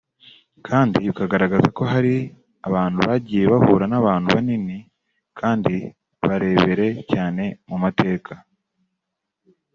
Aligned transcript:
kandi 0.67 0.95
bikagaragaza 1.05 1.67
ko 1.77 1.83
hari 1.93 2.15
abantu 2.67 2.97
bagiye 3.07 3.43
bahura 3.53 3.85
n’abantu 3.89 4.27
banini 4.35 4.77
kandi 5.39 5.73
barebere 6.25 6.87
cyane 7.11 7.43
mu 7.69 7.75
mateka 7.83 8.33